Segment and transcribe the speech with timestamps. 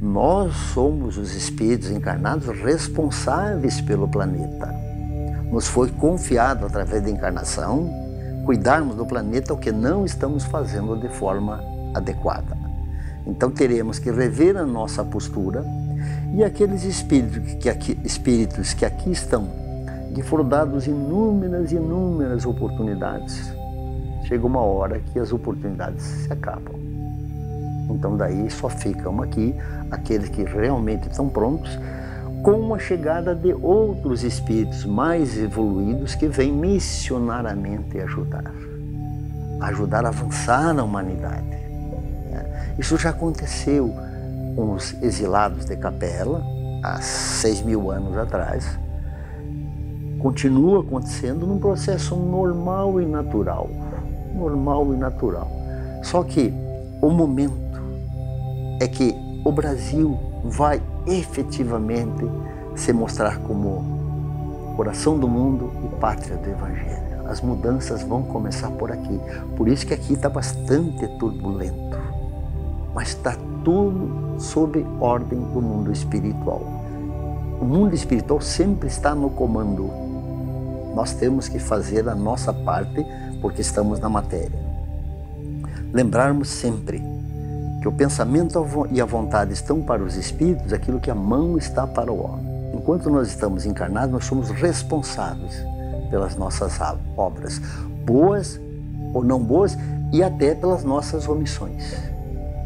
[0.00, 4.74] nós somos os espíritos encarnados responsáveis pelo planeta.
[5.52, 7.90] Nos foi confiado através da encarnação
[8.46, 11.62] cuidarmos do planeta, o que não estamos fazendo de forma
[11.94, 12.56] adequada.
[13.26, 15.62] Então teremos que rever a nossa postura
[16.34, 19.48] e aqueles espíritos que aqui, espíritos que aqui estão,
[20.14, 23.52] que foram dados inúmeras, inúmeras oportunidades,
[24.24, 26.74] chega uma hora que as oportunidades se acabam.
[27.94, 29.54] Então daí só ficam aqui
[29.90, 31.78] aqueles que realmente estão prontos
[32.42, 38.52] com a chegada de outros espíritos mais evoluídos que vêm missionariamente ajudar,
[39.60, 41.60] ajudar a avançar na humanidade.
[42.78, 43.94] Isso já aconteceu
[44.56, 46.42] com os exilados de Capela,
[46.82, 48.78] há seis mil anos atrás.
[50.18, 53.68] Continua acontecendo num processo normal e natural.
[54.34, 55.50] Normal e natural.
[56.02, 56.54] Só que
[57.02, 57.69] o momento
[58.80, 59.14] é que
[59.44, 62.24] o Brasil vai efetivamente
[62.74, 67.28] se mostrar como coração do mundo e pátria do Evangelho.
[67.28, 69.20] As mudanças vão começar por aqui.
[69.56, 71.98] Por isso que aqui está bastante turbulento.
[72.94, 76.62] Mas está tudo sob ordem do mundo espiritual.
[77.60, 79.90] O mundo espiritual sempre está no comando.
[80.94, 83.06] Nós temos que fazer a nossa parte
[83.42, 84.58] porque estamos na matéria.
[85.92, 87.00] Lembrarmos sempre
[87.80, 91.86] que o pensamento e a vontade estão para os espíritos, aquilo que a mão está
[91.86, 92.74] para o homem.
[92.74, 95.64] Enquanto nós estamos encarnados, nós somos responsáveis
[96.10, 96.78] pelas nossas
[97.16, 97.58] obras,
[98.04, 98.60] boas
[99.14, 99.76] ou não boas,
[100.12, 101.94] e até pelas nossas omissões.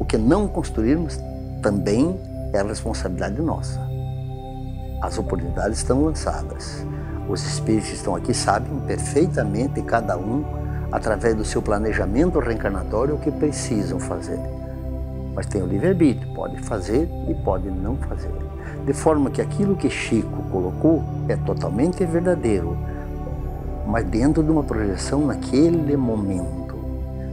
[0.00, 1.18] O que não construirmos
[1.62, 2.18] também
[2.52, 3.80] é responsabilidade nossa.
[5.00, 6.84] As oportunidades estão lançadas.
[7.28, 10.44] Os espíritos que estão aqui sabem perfeitamente, cada um,
[10.90, 14.38] através do seu planejamento reencarnatório, o que precisam fazer
[15.34, 18.32] mas tem o livre-arbítrio, pode fazer e pode não fazer.
[18.86, 22.76] De forma que aquilo que Chico colocou é totalmente verdadeiro,
[23.86, 26.74] mas dentro de uma projeção naquele momento.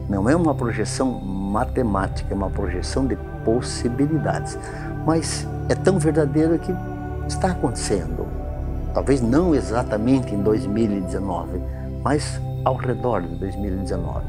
[0.09, 4.57] Não é uma projeção matemática, é uma projeção de possibilidades.
[5.06, 6.73] Mas é tão verdadeiro que
[7.28, 8.28] está acontecendo.
[8.94, 11.61] Talvez não exatamente em 2019,
[12.03, 14.25] mas ao redor de 2019.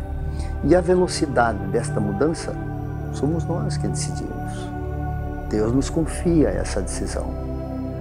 [0.65, 2.55] E a velocidade desta mudança
[3.13, 4.71] Somos nós que decidimos.
[5.49, 7.27] Deus nos confia essa decisão.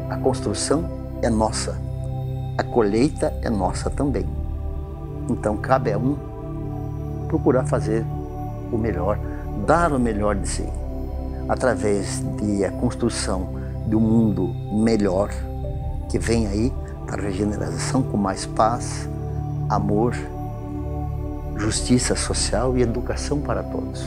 [0.10, 0.86] A construção
[1.22, 1.78] é nossa.
[2.58, 4.26] A colheita é nossa também.
[5.30, 6.18] Então cabe a um
[7.28, 8.06] procurar fazer
[8.72, 9.18] o melhor,
[9.66, 10.68] dar o melhor de si,
[11.48, 13.50] através de a construção
[13.88, 15.30] de um mundo melhor
[16.10, 16.74] que vem aí
[17.08, 19.10] da regeneração com mais paz,
[19.70, 20.14] amor,
[21.58, 24.06] justiça social e educação para todos.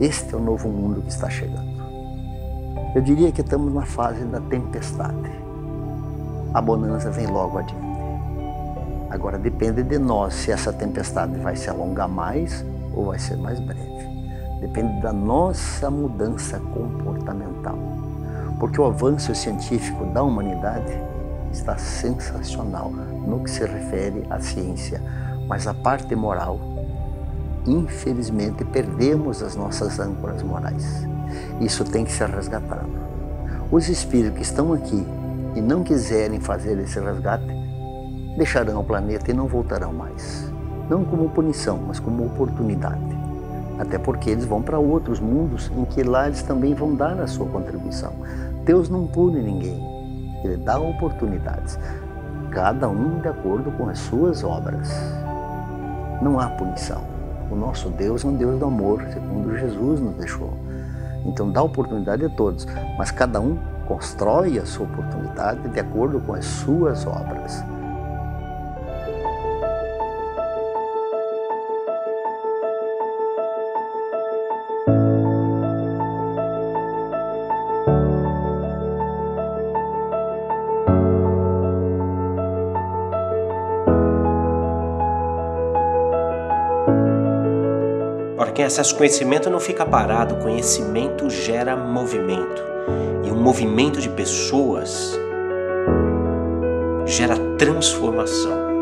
[0.00, 1.72] Este é o novo mundo que está chegando.
[2.96, 5.30] Eu diria que estamos na fase da tempestade.
[6.52, 7.84] A bonança vem logo adiante.
[9.08, 13.60] Agora depende de nós se essa tempestade vai se alongar mais ou vai ser mais
[13.60, 14.08] breve.
[14.60, 17.78] Depende da nossa mudança comportamental.
[18.58, 20.98] Porque o avanço científico da humanidade
[21.52, 25.00] está sensacional no que se refere à ciência,
[25.46, 26.58] mas a parte moral
[27.66, 31.06] infelizmente, perdemos as nossas âncoras morais.
[31.60, 32.88] Isso tem que ser resgatado.
[33.70, 35.04] Os espíritos que estão aqui
[35.54, 37.46] e não quiserem fazer esse resgate,
[38.36, 40.52] deixarão o planeta e não voltarão mais.
[40.88, 43.14] Não como punição, mas como oportunidade.
[43.78, 47.26] Até porque eles vão para outros mundos em que lá eles também vão dar a
[47.26, 48.12] sua contribuição.
[48.64, 49.80] Deus não pune ninguém,
[50.44, 51.78] Ele dá oportunidades,
[52.50, 54.90] cada um de acordo com as suas obras.
[56.22, 57.13] Não há punição.
[57.54, 60.52] O nosso Deus é um Deus do amor, segundo Jesus nos deixou.
[61.24, 62.66] Então dá oportunidade a todos,
[62.98, 63.56] mas cada um
[63.86, 67.62] constrói a sua oportunidade de acordo com as suas obras.
[88.52, 92.62] Quem acessa o conhecimento não fica parado, o conhecimento gera movimento.
[93.24, 95.18] E um movimento de pessoas
[97.06, 98.73] gera transformação.